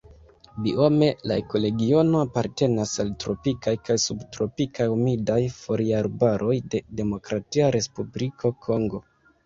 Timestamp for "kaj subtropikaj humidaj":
3.91-5.39